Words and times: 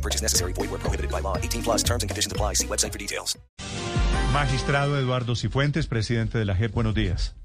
No 0.00 0.02
purchase 0.02 0.22
necessary. 0.22 0.54
Void 0.54 0.70
where 0.70 0.80
prohibited 0.80 1.10
by 1.10 1.20
law. 1.20 1.36
18 1.36 1.62
plus 1.62 1.82
terms 1.82 2.02
and 2.02 2.08
conditions 2.08 2.32
apply. 2.32 2.54
See 2.54 2.66
website 2.66 2.92
for 2.92 2.98
details. 2.98 3.38
Magistrado 4.32 4.98
Eduardo 4.98 5.34
Cifuentes, 5.34 5.86
presidente 5.86 6.38
de 6.38 6.44
la 6.44 6.54
JEP, 6.54 6.72
buenos 6.72 6.94
días. 6.94 7.36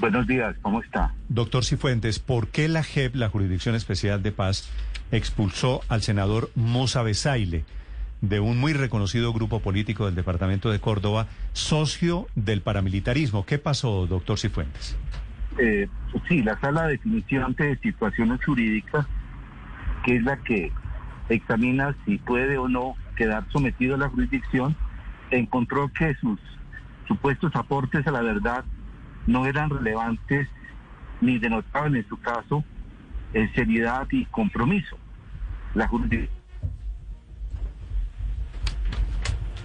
Buenos 0.00 0.26
días, 0.26 0.54
¿cómo 0.60 0.82
está? 0.82 1.14
Doctor 1.28 1.64
Cifuentes, 1.64 2.18
¿por 2.18 2.48
qué 2.48 2.68
la 2.68 2.82
JEP, 2.82 3.14
la 3.14 3.30
Jurisdicción 3.30 3.74
Especial 3.74 4.22
de 4.22 4.32
Paz, 4.32 4.68
expulsó 5.12 5.80
al 5.88 6.02
senador 6.02 6.50
Moza 6.54 7.02
Besaile 7.02 7.64
de 8.20 8.40
un 8.40 8.58
muy 8.58 8.74
reconocido 8.74 9.32
grupo 9.32 9.60
político 9.60 10.04
del 10.04 10.14
departamento 10.14 10.70
de 10.70 10.80
Córdoba, 10.80 11.28
socio 11.52 12.26
del 12.34 12.60
paramilitarismo? 12.60 13.46
¿Qué 13.46 13.58
pasó, 13.58 14.06
doctor 14.06 14.38
Cifuentes? 14.38 14.96
Eh, 15.58 15.88
sí, 16.28 16.42
la 16.42 16.60
sala 16.60 16.86
de 16.86 16.92
definición 16.92 17.54
de 17.54 17.78
situaciones 17.78 18.44
jurídicas, 18.44 19.06
que 20.04 20.16
es 20.16 20.22
la 20.24 20.36
que 20.38 20.70
examina 21.28 21.94
si 22.04 22.18
puede 22.18 22.58
o 22.58 22.68
no 22.68 22.94
quedar 23.16 23.44
sometido 23.50 23.94
a 23.94 23.98
la 23.98 24.08
jurisdicción, 24.08 24.76
encontró 25.30 25.90
que 25.92 26.14
sus 26.16 26.38
supuestos 27.06 27.54
aportes 27.54 28.06
a 28.06 28.12
la 28.12 28.22
verdad 28.22 28.64
no 29.26 29.46
eran 29.46 29.70
relevantes 29.70 30.48
ni 31.20 31.38
denotaban 31.38 31.96
en 31.96 32.08
su 32.08 32.18
caso 32.20 32.64
eh, 33.34 33.50
seriedad 33.54 34.06
y 34.10 34.24
compromiso. 34.26 34.96
La 35.74 35.86
jurisdicción 35.88 36.38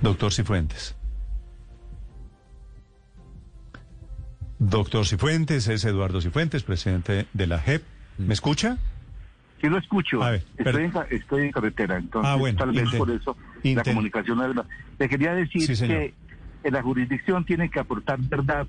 Doctor 0.04 0.34
Cifuentes. 0.34 0.98
Doctor 4.60 5.06
Cifuentes, 5.06 5.70
es 5.70 5.86
Eduardo 5.86 6.20
Cifuentes, 6.20 6.64
presidente 6.64 7.26
de 7.32 7.48
la 7.48 7.58
JEP. 7.60 7.84
¿Me 8.18 8.34
escucha? 8.34 8.78
Sí 9.64 9.70
lo 9.70 9.78
escucho. 9.78 10.22
A 10.22 10.32
ver, 10.32 10.44
estoy, 10.58 10.84
en, 10.84 10.94
estoy 11.10 11.44
en 11.44 11.52
carretera, 11.54 11.96
entonces 11.96 12.30
Ah, 12.30 12.36
bueno, 12.36 12.58
tal 12.58 12.74
vez 12.74 12.94
por 12.96 13.10
eso 13.10 13.38
la 13.64 13.82
comunicación 13.82 14.38
no 14.38 14.46
es 14.46 14.56
la... 14.58 14.66
Le 15.00 15.08
quería 15.08 15.34
decir 15.34 15.74
Sí, 15.74 15.88
que 15.88 16.14
en 16.66 16.74
la 16.74 16.82
jurisdicción 16.82 17.46
tiene 17.46 17.70
que 17.70 17.80
aportar 17.80 18.20
verdad 18.20 18.68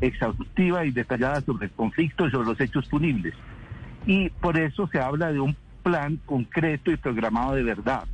exhaustiva 0.00 0.84
y 0.84 0.92
detallada 0.92 1.40
sobre 1.40 1.66
el 1.66 1.72
conflicto 1.72 2.28
y 2.28 2.30
sobre 2.30 2.46
los 2.46 2.60
hechos 2.60 2.86
punibles. 2.86 3.34
Y 4.06 4.28
por 4.28 4.56
eso 4.56 4.86
se 4.86 5.00
habla 5.00 5.32
de 5.32 5.40
un 5.40 5.56
plan 5.82 6.20
concreto 6.26 6.92
y 6.92 6.96
programado 6.96 7.56
de 7.56 7.64
verdad, 7.64 8.04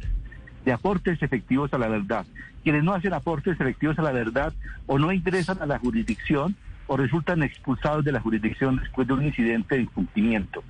de 0.64 0.72
aportes 0.72 1.22
efectivos 1.22 1.75
a 1.75 1.78
la 1.78 1.89
verdad. 1.89 2.25
Quienes 2.64 2.83
no 2.83 2.94
hacen 2.94 3.12
aportes 3.12 3.61
efectivos 3.61 3.98
a 3.98 4.03
la 4.03 4.12
verdad 4.12 4.55
o 4.87 4.98
no 4.98 5.12
ingresan 5.12 5.61
a 5.61 5.67
la 5.67 5.78
jurisdicción 5.78 6.56
o 6.87 6.97
resultan 6.97 7.42
expulsados 7.42 8.06
de 8.06 8.12
la 8.12 8.20
jurisdicción 8.20 8.77
después 8.77 9.06
de 9.06 9.12
un 9.12 9.27
incidente 9.27 9.75
de 9.75 9.83
incumplimiento. 9.83 10.64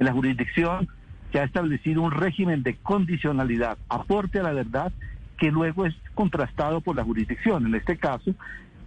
La 0.00 0.12
jurisdicción 0.12 0.88
se 1.30 1.40
ha 1.40 1.44
establecido 1.44 2.00
un 2.00 2.10
régimen 2.10 2.62
de 2.62 2.74
condicionalidad, 2.74 3.76
aporte 3.90 4.40
a 4.40 4.42
la 4.42 4.52
verdad, 4.52 4.92
que 5.36 5.50
luego 5.50 5.84
es 5.84 5.94
contrastado 6.14 6.80
por 6.80 6.96
la 6.96 7.04
jurisdicción. 7.04 7.66
En 7.66 7.74
este 7.74 7.98
caso, 7.98 8.34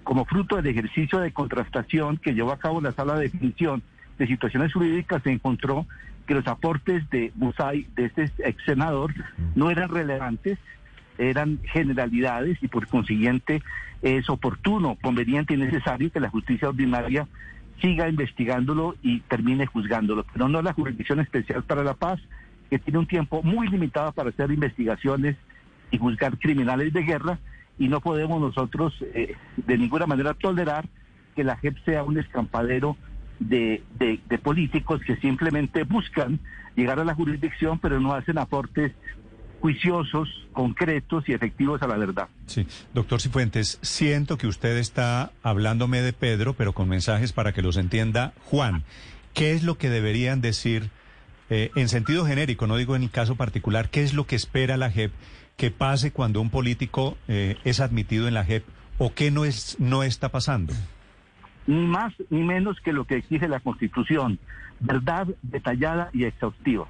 como 0.04 0.26
fruto 0.26 0.56
del 0.56 0.66
ejercicio 0.66 1.20
de 1.20 1.32
contrastación 1.32 2.18
que 2.18 2.34
llevó 2.34 2.52
a 2.52 2.58
cabo 2.58 2.82
la 2.82 2.92
sala 2.94 3.14
de 3.16 3.30
definición 3.30 3.84
de 4.18 4.26
situaciones 4.26 4.74
jurídicas, 4.74 5.22
se 5.22 5.32
encontró 5.32 5.86
que 6.26 6.34
los 6.34 6.48
aportes 6.48 7.08
de 7.12 7.32
Musay, 7.36 7.88
de 7.96 8.06
este 8.06 8.32
ex 8.40 8.64
senador, 8.66 9.14
no 9.54 9.70
eran 9.70 9.90
relevantes, 9.90 10.58
eran 11.20 11.60
generalidades 11.64 12.58
y 12.64 12.68
por 12.68 12.88
consiguiente 12.88 13.62
es 14.02 14.30
oportuno, 14.32 14.98
conveniente 15.00 15.54
y 15.54 15.58
necesario 15.58 16.12
que 16.12 16.20
la 16.20 16.30
justicia 16.30 16.70
ordinaria 16.70 17.28
siga 17.82 18.08
investigándolo 18.10 18.96
y 19.02 19.20
termine 19.22 19.66
juzgándolo, 19.66 20.26
pero 20.32 20.48
no 20.48 20.62
la 20.62 20.74
Jurisdicción 20.74 21.20
Especial 21.20 21.64
para 21.64 21.84
la 21.84 21.94
Paz, 21.96 22.20
que 22.70 22.80
tiene 22.80 23.00
un 23.00 23.08
tiempo 23.08 23.44
muy 23.44 23.68
limitado 23.68 24.12
para 24.14 24.30
hacer 24.30 24.52
investigaciones 24.52 25.36
y 25.92 25.98
juzgar 25.98 26.38
criminales 26.40 26.94
de 26.94 27.04
guerra, 27.04 27.40
y 27.78 27.88
no 27.88 28.02
podemos 28.02 28.40
nosotros 28.40 28.94
eh, 29.14 29.36
de 29.58 29.78
ninguna 29.78 30.06
manera 30.06 30.34
tolerar 30.34 30.86
que 31.36 31.44
la 31.44 31.56
JEP 31.58 31.78
sea 31.86 32.04
un 32.04 32.18
escampadero 32.18 32.96
de, 33.40 33.84
de- 33.98 34.20
de 34.30 34.38
políticos 34.38 35.02
que 35.06 35.16
simplemente 35.18 35.84
buscan 35.84 36.40
llegar 36.76 37.00
a 37.00 37.04
la 37.06 37.16
jurisdicción, 37.16 37.80
pero 37.80 38.00
no 38.00 38.14
hacen 38.14 38.38
aportes 38.38 38.92
juiciosos, 39.64 40.28
concretos 40.52 41.24
y 41.30 41.32
efectivos 41.32 41.82
a 41.82 41.88
la 41.88 41.96
verdad. 41.96 42.28
Sí, 42.48 42.68
doctor 42.94 43.22
Cifuentes, 43.22 43.80
siento 43.82 44.38
que 44.38 44.46
usted 44.46 44.76
está 44.76 45.32
hablándome 45.42 46.02
de 46.02 46.12
Pedro, 46.12 46.54
pero 46.54 46.74
con 46.74 46.90
mensajes 46.90 47.32
para 47.32 47.54
que 47.54 47.62
los 47.62 47.78
entienda 47.78 48.34
Juan. 48.44 48.84
¿Qué 49.34 49.54
es 49.54 49.64
lo 49.64 49.78
que 49.78 49.90
deberían 49.90 50.42
decir 50.42 50.90
eh, 51.50 51.72
en 51.76 51.88
sentido 51.88 52.26
genérico, 52.26 52.68
no 52.68 52.76
digo 52.76 52.98
en 52.98 53.04
el 53.04 53.10
caso 53.10 53.38
particular, 53.38 53.90
qué 53.90 54.04
es 54.04 54.14
lo 54.14 54.28
que 54.28 54.36
espera 54.36 54.76
la 54.76 54.92
JEP 54.92 55.14
que 55.56 55.72
pase 55.72 56.12
cuando 56.12 56.42
un 56.42 56.50
político 56.50 57.18
eh, 57.30 57.56
es 57.64 57.80
admitido 57.80 58.28
en 58.28 58.34
la 58.34 58.44
JEP 58.44 58.66
o 58.98 59.14
qué 59.14 59.32
no, 59.32 59.46
es, 59.46 59.78
no 59.80 60.04
está 60.04 60.28
pasando? 60.28 60.74
ni 61.68 61.86
más 61.86 62.14
ni 62.30 62.42
menos 62.44 62.82
que 62.82 62.92
lo 62.92 63.06
que 63.06 63.16
exige 63.16 63.48
la 63.48 63.62
Constitución, 63.62 64.40
verdad 64.82 65.26
detallada 65.42 66.10
y 66.12 66.26
exhaustiva. 66.26 66.86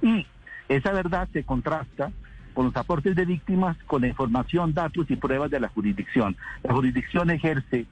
Y 0.00 0.26
esa 0.68 0.92
verdad 0.92 1.28
se 1.32 1.44
contrasta 1.44 2.12
con 2.54 2.66
los 2.66 2.76
aportes 2.76 3.14
de 3.14 3.24
víctimas, 3.24 3.76
con 3.86 4.02
la 4.02 4.08
información, 4.08 4.74
datos 4.74 5.10
y 5.10 5.16
pruebas 5.16 5.50
de 5.50 5.60
la 5.60 5.68
jurisdicción. 5.68 6.36
La 6.62 6.74
jurisdicción 6.74 7.30
ejerce 7.30 7.86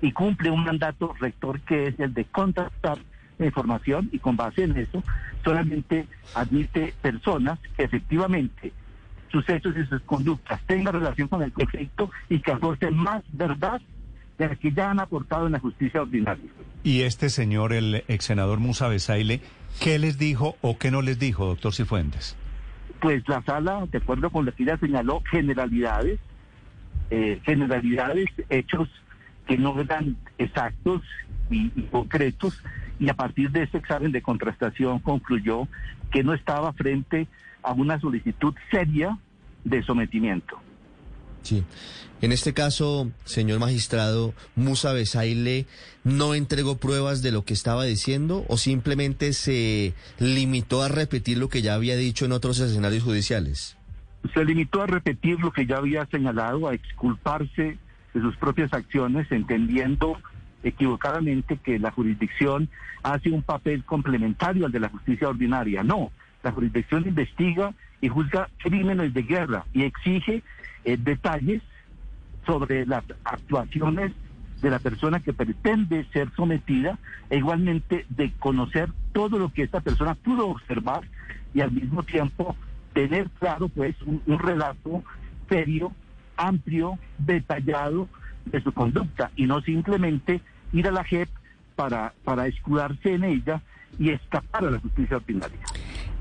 y 0.00 0.12
cumple 0.12 0.50
un 0.50 0.64
mandato 0.64 1.14
rector 1.18 1.60
que 1.60 1.88
es 1.88 2.00
el 2.00 2.14
de 2.14 2.24
contrastar 2.24 2.98
la 3.38 3.46
información 3.46 4.08
y 4.12 4.18
con 4.18 4.36
base 4.36 4.62
en 4.62 4.76
eso 4.76 5.02
solamente 5.44 6.06
admite 6.34 6.94
personas 7.00 7.58
que 7.76 7.84
efectivamente 7.84 8.72
sus 9.30 9.48
hechos 9.48 9.74
y 9.76 9.86
sus 9.86 10.02
conductas 10.02 10.60
tengan 10.66 10.94
relación 10.94 11.28
con 11.28 11.42
el 11.42 11.52
conflicto 11.52 12.10
y 12.28 12.40
que 12.40 12.52
aporten 12.52 12.96
más 12.96 13.22
verdad 13.32 13.80
de 14.38 14.48
la 14.48 14.56
que 14.56 14.72
ya 14.72 14.90
han 14.90 15.00
aportado 15.00 15.46
en 15.46 15.52
la 15.52 15.58
justicia 15.58 16.02
ordinaria. 16.02 16.50
Y 16.82 17.02
este 17.02 17.28
señor, 17.28 17.72
el 17.72 18.04
ex 18.08 18.24
senador 18.24 18.58
Musa 18.58 18.88
Besaile, 18.88 19.40
¿qué 19.78 19.98
les 19.98 20.18
dijo 20.18 20.56
o 20.60 20.78
qué 20.78 20.90
no 20.90 21.02
les 21.02 21.18
dijo, 21.18 21.46
doctor 21.46 21.74
Cifuentes? 21.74 22.36
Pues 23.00 23.26
la 23.28 23.42
sala, 23.42 23.86
de 23.90 23.98
acuerdo 23.98 24.30
con 24.30 24.44
lo 24.44 24.54
que 24.54 24.64
ella 24.64 24.76
señaló, 24.78 25.22
generalidades, 25.30 26.18
eh, 27.10 27.40
generalidades, 27.44 28.28
hechos 28.48 28.88
que 29.46 29.56
no 29.56 29.78
eran 29.80 30.16
exactos 30.38 31.02
y 31.50 31.68
concretos, 31.90 32.62
y 32.98 33.08
a 33.08 33.14
partir 33.14 33.50
de 33.50 33.62
ese 33.64 33.78
examen 33.78 34.12
de 34.12 34.22
contrastación 34.22 35.00
concluyó 35.00 35.66
que 36.12 36.22
no 36.22 36.34
estaba 36.34 36.72
frente 36.74 37.26
a 37.62 37.72
una 37.72 37.98
solicitud 37.98 38.54
seria 38.70 39.18
de 39.64 39.82
sometimiento. 39.82 40.60
Sí. 41.42 41.64
En 42.22 42.32
este 42.32 42.52
caso, 42.52 43.10
señor 43.24 43.60
magistrado, 43.60 44.34
Musa 44.54 44.92
Besaile 44.92 45.66
no 46.04 46.34
entregó 46.34 46.76
pruebas 46.76 47.22
de 47.22 47.32
lo 47.32 47.44
que 47.46 47.54
estaba 47.54 47.84
diciendo 47.84 48.44
o 48.48 48.58
simplemente 48.58 49.32
se 49.32 49.94
limitó 50.18 50.82
a 50.82 50.88
repetir 50.88 51.38
lo 51.38 51.48
que 51.48 51.62
ya 51.62 51.74
había 51.74 51.96
dicho 51.96 52.26
en 52.26 52.32
otros 52.32 52.60
escenarios 52.60 53.04
judiciales. 53.04 53.78
se 54.34 54.44
limitó 54.44 54.82
a 54.82 54.86
repetir 54.86 55.40
lo 55.40 55.50
que 55.50 55.64
ya 55.64 55.78
había 55.78 56.04
señalado, 56.06 56.68
a 56.68 56.74
exculparse 56.74 57.78
de 58.12 58.20
sus 58.20 58.36
propias 58.36 58.74
acciones, 58.74 59.32
entendiendo 59.32 60.18
equivocadamente 60.62 61.56
que 61.56 61.78
la 61.78 61.90
jurisdicción 61.90 62.68
hace 63.02 63.30
un 63.30 63.42
papel 63.42 63.82
complementario 63.84 64.66
al 64.66 64.72
de 64.72 64.80
la 64.80 64.90
justicia 64.90 65.28
ordinaria. 65.28 65.82
No, 65.82 66.12
la 66.42 66.52
jurisdicción 66.52 67.08
investiga 67.08 67.72
y 68.00 68.08
juzga 68.08 68.48
crímenes 68.58 69.14
de 69.14 69.22
guerra 69.22 69.64
y 69.72 69.82
exige 69.82 70.42
eh, 70.84 70.96
detalles 70.98 71.62
sobre 72.46 72.86
las 72.86 73.04
actuaciones 73.24 74.12
de 74.62 74.70
la 74.70 74.78
persona 74.78 75.20
que 75.20 75.32
pretende 75.32 76.04
ser 76.12 76.30
sometida 76.34 76.98
e 77.30 77.38
igualmente 77.38 78.06
de 78.08 78.32
conocer 78.38 78.90
todo 79.12 79.38
lo 79.38 79.52
que 79.52 79.62
esta 79.62 79.80
persona 79.80 80.14
pudo 80.14 80.48
observar 80.48 81.02
y 81.54 81.60
al 81.60 81.72
mismo 81.72 82.02
tiempo 82.02 82.56
tener 82.92 83.28
claro 83.38 83.68
pues 83.68 83.94
un, 84.02 84.38
relato 84.38 85.02
serio, 85.48 85.92
amplio, 86.36 86.98
detallado 87.18 88.08
de 88.46 88.60
su 88.62 88.72
conducta 88.72 89.30
y 89.36 89.46
no 89.46 89.60
simplemente 89.62 90.40
ir 90.72 90.88
a 90.88 90.92
la 90.92 91.04
JEP 91.04 91.28
para, 91.76 92.12
para 92.24 92.46
escudarse 92.46 93.14
en 93.14 93.24
ella 93.24 93.62
y 93.98 94.10
escapar 94.10 94.64
a 94.64 94.70
la 94.70 94.78
justicia 94.78 95.16
ordinaria. 95.16 95.58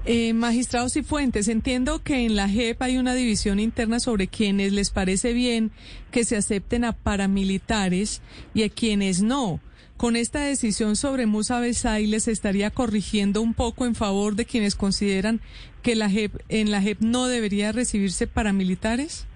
Eh, 0.05 0.33
magistrados 0.33 0.95
y 0.95 1.03
fuentes, 1.03 1.47
entiendo 1.49 2.01
que 2.01 2.25
en 2.25 2.35
la 2.35 2.47
JEP 2.47 2.81
hay 2.81 2.97
una 2.97 3.13
división 3.13 3.59
interna 3.59 3.99
sobre 3.99 4.27
quienes 4.27 4.71
les 4.71 4.91
parece 4.91 5.33
bien 5.33 5.71
que 6.09 6.23
se 6.23 6.37
acepten 6.37 6.85
a 6.85 6.93
paramilitares 6.93 8.21
y 8.53 8.63
a 8.63 8.69
quienes 8.69 9.21
no. 9.21 9.59
Con 9.97 10.15
esta 10.15 10.39
decisión 10.39 10.95
sobre 10.95 11.25
Musa 11.25 11.59
Besay 11.59 12.07
les 12.07 12.29
estaría 12.29 12.71
corrigiendo 12.71 13.41
un 13.41 13.53
poco 13.53 13.85
en 13.85 13.93
favor 13.93 14.35
de 14.35 14.45
quienes 14.45 14.75
consideran 14.75 15.41
que 15.83 15.95
la 15.95 16.09
JEP, 16.09 16.33
en 16.47 16.71
la 16.71 16.81
JEP 16.81 17.01
no 17.01 17.27
debería 17.27 17.73
recibirse 17.73 18.25
paramilitares. 18.25 19.27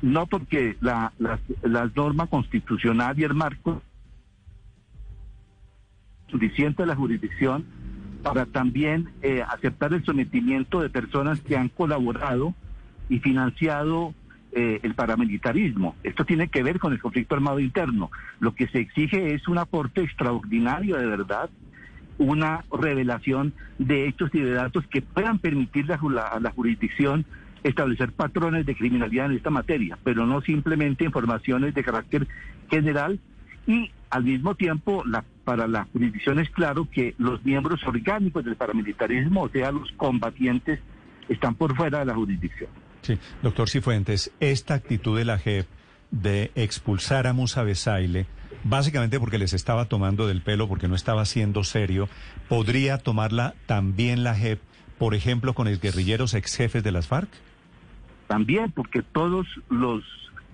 No, 0.00 0.26
porque 0.26 0.76
la, 0.80 1.12
la, 1.18 1.38
la 1.62 1.90
norma 1.94 2.26
constitucional 2.26 3.18
y 3.20 3.24
el 3.24 3.34
marco 3.34 3.82
suficiente 6.30 6.86
la 6.86 6.96
jurisdicción 6.96 7.66
para 8.22 8.46
también 8.46 9.08
eh, 9.22 9.42
aceptar 9.48 9.92
el 9.92 10.04
sometimiento 10.04 10.80
de 10.80 10.90
personas 10.90 11.40
que 11.40 11.56
han 11.56 11.68
colaborado 11.68 12.54
y 13.08 13.20
financiado 13.20 14.14
eh, 14.52 14.80
el 14.82 14.94
paramilitarismo. 14.94 15.94
Esto 16.02 16.24
tiene 16.24 16.48
que 16.48 16.62
ver 16.62 16.78
con 16.78 16.92
el 16.92 17.00
conflicto 17.00 17.34
armado 17.34 17.60
interno. 17.60 18.10
Lo 18.40 18.54
que 18.54 18.66
se 18.68 18.80
exige 18.80 19.34
es 19.34 19.46
un 19.48 19.58
aporte 19.58 20.02
extraordinario 20.02 20.96
de 20.96 21.06
verdad, 21.06 21.50
una 22.18 22.64
revelación 22.72 23.52
de 23.78 24.08
hechos 24.08 24.30
y 24.32 24.40
de 24.40 24.52
datos 24.52 24.86
que 24.88 25.02
puedan 25.02 25.38
permitir 25.38 25.90
a 25.92 26.40
la 26.40 26.50
jurisdicción 26.50 27.24
establecer 27.62 28.12
patrones 28.12 28.66
de 28.66 28.74
criminalidad 28.74 29.26
en 29.26 29.36
esta 29.36 29.50
materia, 29.50 29.98
pero 30.04 30.26
no 30.26 30.40
simplemente 30.40 31.04
informaciones 31.04 31.74
de 31.74 31.84
carácter 31.84 32.26
general 32.70 33.18
y 33.66 33.90
al 34.10 34.24
mismo 34.24 34.54
tiempo 34.54 35.04
la, 35.04 35.24
para 35.44 35.66
la 35.66 35.84
jurisdicción 35.92 36.38
es 36.38 36.50
claro 36.50 36.88
que 36.90 37.14
los 37.18 37.44
miembros 37.44 37.82
orgánicos 37.86 38.44
del 38.44 38.56
paramilitarismo, 38.56 39.42
o 39.42 39.48
sea, 39.48 39.72
los 39.72 39.90
combatientes, 39.92 40.80
están 41.28 41.54
por 41.54 41.76
fuera 41.76 42.00
de 42.00 42.06
la 42.06 42.14
jurisdicción. 42.14 42.70
Sí, 43.02 43.18
doctor 43.42 43.68
Cifuentes, 43.68 44.32
esta 44.40 44.74
actitud 44.74 45.16
de 45.16 45.24
la 45.24 45.38
JEP 45.38 45.66
de 46.10 46.50
expulsar 46.54 47.26
a 47.26 47.32
Musa 47.32 47.62
Besaile, 47.62 48.26
básicamente 48.64 49.20
porque 49.20 49.38
les 49.38 49.52
estaba 49.52 49.86
tomando 49.86 50.26
del 50.26 50.42
pelo, 50.42 50.68
porque 50.68 50.88
no 50.88 50.94
estaba 50.94 51.24
siendo 51.24 51.64
serio, 51.64 52.08
¿podría 52.48 52.98
tomarla 52.98 53.54
también 53.66 54.24
la 54.24 54.34
JEP, 54.34 54.60
por 54.98 55.14
ejemplo, 55.14 55.54
con 55.54 55.68
los 55.68 55.80
guerrilleros 55.80 56.34
ex 56.34 56.56
jefes 56.56 56.82
de 56.82 56.92
las 56.92 57.06
FARC? 57.06 57.28
También, 58.26 58.72
porque 58.72 59.02
todos 59.02 59.46
los 59.70 60.02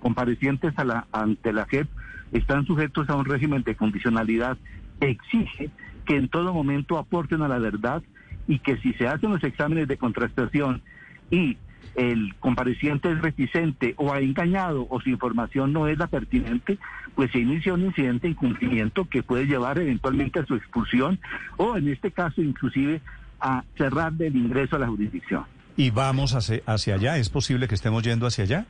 comparecientes 0.04 0.78
a 0.78 0.84
la, 0.84 1.06
ante 1.12 1.50
la 1.54 1.64
JEP 1.64 1.88
están 2.32 2.66
sujetos 2.66 3.08
a 3.08 3.16
un 3.16 3.24
régimen 3.24 3.62
de 3.62 3.74
condicionalidad 3.74 4.58
exige 5.00 5.70
que 6.04 6.16
en 6.16 6.28
todo 6.28 6.52
momento 6.52 6.98
aporten 6.98 7.40
a 7.40 7.48
la 7.48 7.58
verdad 7.58 8.02
y 8.46 8.58
que 8.58 8.76
si 8.76 8.92
se 8.92 9.08
hacen 9.08 9.30
los 9.30 9.42
exámenes 9.42 9.88
de 9.88 9.96
contrastación 9.96 10.82
y 11.30 11.56
el 11.94 12.34
compareciente 12.38 13.10
es 13.10 13.22
reticente 13.22 13.94
o 13.96 14.12
ha 14.12 14.20
engañado 14.20 14.86
o 14.90 15.00
su 15.00 15.08
información 15.08 15.72
no 15.72 15.88
es 15.88 15.96
la 15.96 16.08
pertinente, 16.08 16.78
pues 17.14 17.30
se 17.32 17.38
inicia 17.38 17.72
un 17.72 17.86
incidente 17.86 18.26
de 18.26 18.32
incumplimiento 18.32 19.08
que 19.08 19.22
puede 19.22 19.46
llevar 19.46 19.78
eventualmente 19.78 20.40
a 20.40 20.44
su 20.44 20.54
expulsión 20.54 21.18
o 21.56 21.78
en 21.78 21.88
este 21.88 22.10
caso 22.10 22.42
inclusive 22.42 23.00
a 23.40 23.64
cerrar 23.78 24.12
el 24.18 24.36
ingreso 24.36 24.76
a 24.76 24.80
la 24.80 24.86
jurisdicción. 24.86 25.44
¿Y 25.78 25.88
vamos 25.88 26.34
hacia, 26.34 26.60
hacia 26.66 26.96
allá? 26.96 27.16
¿Es 27.16 27.30
posible 27.30 27.68
que 27.68 27.74
estemos 27.74 28.02
yendo 28.02 28.26
hacia 28.26 28.44
allá? 28.44 28.66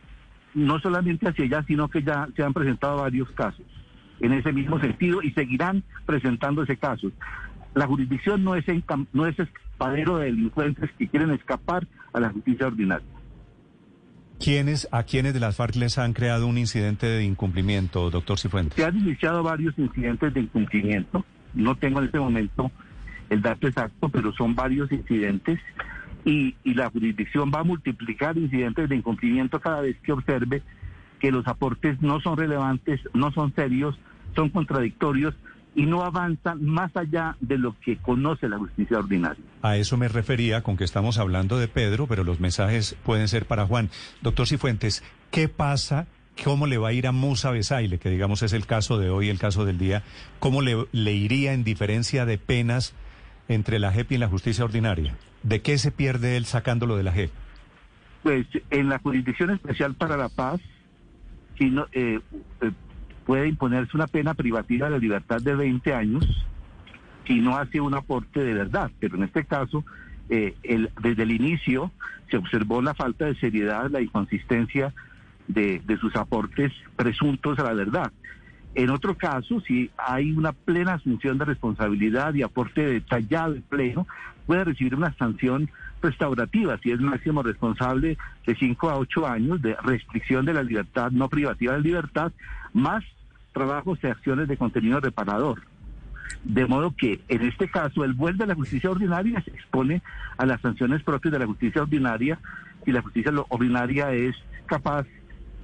No 0.54 0.78
solamente 0.80 1.28
hacia 1.28 1.44
allá, 1.44 1.64
sino 1.66 1.88
que 1.88 2.02
ya 2.02 2.28
se 2.36 2.42
han 2.42 2.52
presentado 2.52 2.98
varios 2.98 3.30
casos 3.32 3.64
en 4.20 4.32
ese 4.32 4.52
mismo 4.52 4.78
sentido 4.80 5.22
y 5.22 5.32
seguirán 5.32 5.82
presentándose 6.06 6.76
casos. 6.76 7.12
La 7.74 7.86
jurisdicción 7.86 8.44
no 8.44 8.54
es, 8.54 8.64
no 9.12 9.26
es 9.26 9.38
escapadero 9.38 10.18
de 10.18 10.26
delincuentes 10.26 10.90
que 10.96 11.08
quieren 11.08 11.30
escapar 11.32 11.86
a 12.12 12.20
la 12.20 12.30
justicia 12.30 12.66
ordinaria. 12.66 13.06
¿Quiénes, 14.38 14.88
¿A 14.92 15.04
quiénes 15.04 15.34
de 15.34 15.40
las 15.40 15.56
FARC 15.56 15.76
les 15.76 15.98
han 15.98 16.12
creado 16.12 16.46
un 16.46 16.58
incidente 16.58 17.06
de 17.06 17.24
incumplimiento, 17.24 18.10
doctor 18.10 18.38
Cifuentes? 18.38 18.76
Se 18.76 18.84
han 18.84 18.98
iniciado 18.98 19.42
varios 19.42 19.78
incidentes 19.78 20.34
de 20.34 20.40
incumplimiento. 20.40 21.24
No 21.54 21.76
tengo 21.76 22.00
en 22.00 22.06
este 22.06 22.18
momento 22.18 22.70
el 23.30 23.42
dato 23.42 23.68
exacto, 23.68 24.08
pero 24.08 24.32
son 24.32 24.54
varios 24.54 24.90
incidentes 24.92 25.60
y, 26.24 26.54
la 26.64 26.90
jurisdicción 26.90 27.50
va 27.54 27.60
a 27.60 27.64
multiplicar 27.64 28.36
incidentes 28.38 28.88
de 28.88 28.96
incumplimiento 28.96 29.60
cada 29.60 29.80
vez 29.80 29.96
que 30.02 30.12
observe 30.12 30.62
que 31.20 31.30
los 31.30 31.46
aportes 31.46 32.00
no 32.00 32.20
son 32.20 32.36
relevantes, 32.36 33.00
no 33.12 33.30
son 33.32 33.54
serios, 33.54 33.98
son 34.34 34.50
contradictorios 34.50 35.34
y 35.74 35.86
no 35.86 36.02
avanzan 36.02 36.64
más 36.64 36.96
allá 36.96 37.36
de 37.40 37.58
lo 37.58 37.76
que 37.80 37.96
conoce 37.96 38.48
la 38.48 38.58
justicia 38.58 38.98
ordinaria. 38.98 39.42
A 39.62 39.76
eso 39.76 39.96
me 39.96 40.08
refería 40.08 40.62
con 40.62 40.76
que 40.76 40.84
estamos 40.84 41.18
hablando 41.18 41.58
de 41.58 41.68
Pedro, 41.68 42.06
pero 42.06 42.24
los 42.24 42.40
mensajes 42.40 42.96
pueden 43.02 43.28
ser 43.28 43.46
para 43.46 43.66
Juan. 43.66 43.90
Doctor 44.22 44.46
Cifuentes, 44.46 45.02
¿qué 45.30 45.48
pasa? 45.48 46.06
¿Cómo 46.42 46.66
le 46.66 46.78
va 46.78 46.88
a 46.88 46.92
ir 46.92 47.06
a 47.06 47.12
Musa 47.12 47.50
Besaile, 47.50 47.98
que 47.98 48.10
digamos 48.10 48.42
es 48.42 48.52
el 48.52 48.66
caso 48.66 48.98
de 48.98 49.10
hoy, 49.10 49.28
el 49.28 49.38
caso 49.38 49.64
del 49.64 49.78
día? 49.78 50.02
¿Cómo 50.38 50.62
le, 50.62 50.86
le 50.92 51.12
iría 51.12 51.52
en 51.52 51.64
diferencia 51.64 52.24
de 52.24 52.38
penas 52.38 52.94
entre 53.48 53.78
la 53.78 53.92
JEP 53.92 54.12
y 54.12 54.18
la 54.18 54.28
justicia 54.28 54.64
ordinaria? 54.64 55.16
¿De 55.44 55.62
qué 55.62 55.78
se 55.78 55.92
pierde 55.92 56.36
él 56.36 56.46
sacándolo 56.46 56.96
de 56.96 57.04
la 57.04 57.12
JEP? 57.12 57.30
Pues 58.22 58.46
en 58.70 58.88
la 58.88 58.98
Jurisdicción 58.98 59.50
Especial 59.50 59.94
para 59.94 60.16
la 60.16 60.28
Paz 60.28 60.60
si 61.58 61.70
no, 61.70 61.86
eh, 61.92 62.20
eh, 62.60 62.70
puede 63.26 63.48
imponerse 63.48 63.92
una 63.94 64.06
pena 64.06 64.34
privativa 64.34 64.86
de 64.86 64.92
la 64.92 64.98
libertad 64.98 65.40
de 65.40 65.54
20 65.54 65.94
años 65.94 66.26
si 67.26 67.40
no 67.40 67.56
hace 67.56 67.80
un 67.80 67.94
aporte 67.94 68.40
de 68.40 68.54
verdad. 68.54 68.90
Pero 69.00 69.16
en 69.16 69.24
este 69.24 69.44
caso, 69.44 69.84
eh, 70.28 70.54
el, 70.62 70.90
desde 71.02 71.22
el 71.22 71.30
inicio 71.30 71.90
se 72.30 72.36
observó 72.36 72.82
la 72.82 72.94
falta 72.94 73.26
de 73.26 73.34
seriedad, 73.36 73.90
la 73.90 74.02
inconsistencia 74.02 74.92
de, 75.48 75.80
de 75.84 75.96
sus 75.98 76.14
aportes 76.16 76.72
presuntos 76.96 77.58
a 77.58 77.64
la 77.64 77.72
verdad. 77.72 78.12
En 78.74 78.90
otro 78.90 79.16
caso, 79.16 79.60
si 79.60 79.90
hay 79.96 80.32
una 80.32 80.52
plena 80.52 80.94
asunción 80.94 81.38
de 81.38 81.44
responsabilidad 81.44 82.34
y 82.34 82.42
aporte 82.42 82.84
detallado 82.84 83.54
y 83.54 83.60
pleno, 83.60 84.06
puede 84.46 84.64
recibir 84.64 84.94
una 84.96 85.14
sanción 85.14 85.70
restaurativa, 86.02 86.78
si 86.78 86.90
es 86.90 87.00
máximo 87.00 87.42
responsable 87.42 88.18
de 88.46 88.54
5 88.54 88.90
a 88.90 88.98
8 88.98 89.26
años 89.26 89.62
de 89.62 89.76
restricción 89.76 90.44
de 90.44 90.54
la 90.54 90.62
libertad, 90.62 91.12
no 91.12 91.28
privativa 91.28 91.74
de 91.74 91.80
libertad, 91.80 92.32
más 92.72 93.04
trabajos 93.52 93.98
y 94.02 94.08
acciones 94.08 94.48
de 94.48 94.56
contenido 94.56 95.00
reparador. 95.00 95.62
De 96.42 96.66
modo 96.66 96.94
que 96.94 97.20
en 97.28 97.42
este 97.42 97.68
caso 97.68 98.04
el 98.04 98.12
vuelve 98.12 98.44
a 98.44 98.48
la 98.48 98.54
justicia 98.54 98.90
ordinaria 98.90 99.40
se 99.42 99.50
expone 99.50 100.02
a 100.36 100.44
las 100.44 100.60
sanciones 100.60 101.02
propias 101.02 101.32
de 101.32 101.38
la 101.38 101.46
justicia 101.46 101.82
ordinaria 101.82 102.38
y 102.84 102.92
la 102.92 103.02
justicia 103.02 103.32
ordinaria 103.48 104.12
es 104.12 104.34
capaz 104.66 105.06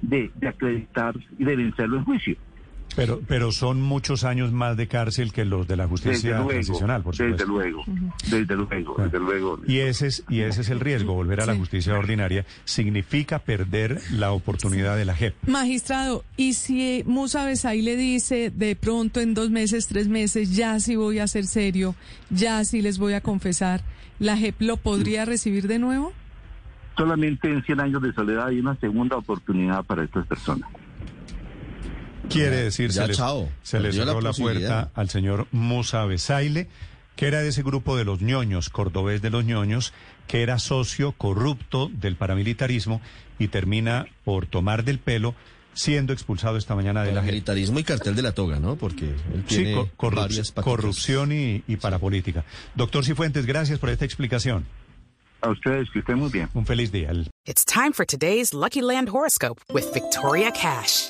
de, 0.01 0.31
de 0.35 0.47
acreditar 0.47 1.13
y 1.37 1.43
de 1.43 1.55
vencerlo 1.55 1.97
en 1.97 2.05
juicio. 2.05 2.37
Pero, 2.95 3.21
pero 3.27 3.51
son 3.51 3.81
muchos 3.81 4.23
años 4.23 4.51
más 4.51 4.75
de 4.75 4.87
cárcel 4.87 5.31
que 5.31 5.45
los 5.45 5.67
de 5.67 5.77
la 5.77 5.87
justicia 5.87 6.37
desde 6.37 6.49
transicional, 6.49 7.03
por 7.03 7.15
supuesto. 7.15 7.37
Desde 7.37 7.47
luego, 7.47 7.83
desde 8.29 8.55
luego, 8.55 8.95
desde 8.97 9.19
luego. 9.19 9.59
Y 9.65 9.79
ese 9.79 10.07
es, 10.07 10.23
y 10.29 10.41
ese 10.41 10.61
es 10.61 10.69
el 10.69 10.79
riesgo, 10.79 11.13
volver 11.13 11.41
a 11.41 11.45
la 11.45 11.55
justicia 11.55 11.97
ordinaria 11.97 12.45
significa 12.65 13.39
perder 13.39 14.01
la 14.11 14.31
oportunidad 14.31 14.97
de 14.97 15.05
la 15.05 15.15
JEP. 15.15 15.35
Magistrado, 15.47 16.23
¿y 16.35 16.53
si 16.53 17.03
Musa 17.05 17.45
Besay 17.45 17.81
le 17.81 17.95
dice 17.95 18.51
de 18.53 18.75
pronto 18.75 19.19
en 19.19 19.33
dos 19.33 19.49
meses, 19.49 19.87
tres 19.87 20.07
meses, 20.07 20.55
ya 20.55 20.79
sí 20.79 20.95
voy 20.95 21.19
a 21.19 21.27
ser 21.27 21.45
serio, 21.45 21.95
ya 22.29 22.63
sí 22.65 22.81
les 22.81 22.97
voy 22.97 23.13
a 23.13 23.21
confesar, 23.21 23.83
¿la 24.19 24.37
JEP 24.37 24.61
lo 24.61 24.77
podría 24.77 25.25
recibir 25.25 25.67
de 25.67 25.79
nuevo? 25.79 26.13
Solamente 26.97 27.49
en 27.49 27.63
100 27.63 27.79
años 27.79 28.01
de 28.01 28.13
soledad 28.13 28.47
hay 28.47 28.59
una 28.59 28.75
segunda 28.75 29.17
oportunidad 29.17 29.83
para 29.85 30.03
estas 30.03 30.27
personas. 30.27 30.69
Quiere 32.31 32.55
decir, 32.63 32.89
Ya, 32.91 33.03
se, 33.03 33.07
le, 33.09 33.13
chao. 33.15 33.49
se 33.63 33.79
le 33.79 33.89
Perdió 33.89 34.05
la 34.05 34.11
cerró 34.11 34.21
la, 34.21 34.33
puerta 34.33 34.91
al 34.93 35.09
señor 35.09 35.47
Musa 35.51 36.05
Besaile, 36.05 36.67
que 37.15 37.27
era 37.27 37.41
de 37.41 37.49
ese 37.49 37.63
grupo 37.63 37.97
de 37.97 38.05
los 38.05 38.21
ñoños, 38.21 38.69
cordobés 38.69 39.21
de 39.21 39.29
los 39.29 39.43
ñoños, 39.45 39.93
que 40.27 40.41
era 40.43 40.59
socio 40.59 41.11
corrupto 41.13 41.89
del 41.93 42.15
paramilitarismo 42.15 43.01
y 43.39 43.47
termina 43.49 44.05
por 44.23 44.45
tomar 44.45 44.83
del 44.83 44.99
pelo 44.99 45.35
siendo 45.73 46.11
expulsado 46.13 46.57
esta 46.57 46.75
mañana 46.75 47.03
de 47.03 47.11
la. 47.13 47.21
Militarismo 47.21 47.79
y 47.79 47.83
cartel 47.83 48.15
de 48.15 48.21
la 48.21 48.33
toga, 48.33 48.59
¿no? 48.59 48.75
Porque 48.75 49.05
él 49.05 49.43
Sí, 49.47 49.55
tiene 49.57 49.75
corrup- 49.97 50.15
varias 50.15 50.51
corrupción 50.51 51.31
y, 51.31 51.63
y 51.67 51.77
parapolítica. 51.77 52.43
Doctor 52.75 53.05
Cifuentes, 53.05 53.45
gracias 53.45 53.79
por 53.79 53.89
esta 53.89 54.03
explicación. 54.05 54.65
A 55.41 55.49
ustedes, 55.49 55.89
que 55.91 55.99
estén 55.99 56.17
muy 56.19 56.29
bien. 56.29 56.49
Un 56.53 56.65
feliz 56.65 56.91
día. 56.91 57.11
It's 57.45 57.65
time 57.65 57.93
for 57.93 58.05
today's 58.05 58.53
Lucky 58.53 58.81
Land 58.81 59.09
horoscope 59.09 59.61
with 59.73 59.85
Victoria 59.93 60.51
Cash. 60.51 61.09